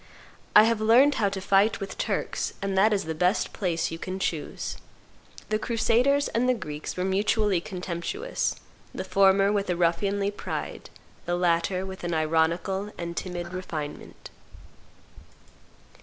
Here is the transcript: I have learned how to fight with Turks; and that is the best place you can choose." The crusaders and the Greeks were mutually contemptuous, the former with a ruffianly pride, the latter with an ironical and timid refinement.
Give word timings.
I 0.55 0.63
have 0.63 0.81
learned 0.81 1.13
how 1.21 1.29
to 1.29 1.39
fight 1.39 1.79
with 1.79 1.95
Turks; 1.95 2.53
and 2.59 2.75
that 2.75 2.91
is 2.91 3.03
the 3.03 3.13
best 3.13 3.53
place 3.53 3.91
you 3.91 3.99
can 3.99 4.17
choose." 4.17 4.75
The 5.49 5.59
crusaders 5.59 6.27
and 6.29 6.49
the 6.49 6.55
Greeks 6.55 6.97
were 6.97 7.03
mutually 7.05 7.61
contemptuous, 7.61 8.55
the 8.95 9.03
former 9.03 9.51
with 9.51 9.69
a 9.69 9.75
ruffianly 9.75 10.31
pride, 10.31 10.89
the 11.27 11.35
latter 11.35 11.85
with 11.85 12.03
an 12.03 12.15
ironical 12.15 12.91
and 12.97 13.15
timid 13.15 13.53
refinement. 13.53 14.31